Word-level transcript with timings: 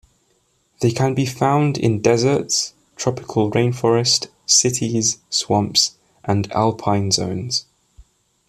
They 0.79 0.89
can 0.89 1.13
be 1.13 1.27
found 1.27 1.77
in 1.77 2.01
deserts, 2.01 2.73
tropical 2.95 3.51
rainforest, 3.51 4.29
cities, 4.47 5.19
swamps, 5.29 5.95
and 6.23 6.51
alpine 6.53 7.11
zones. 7.11 7.67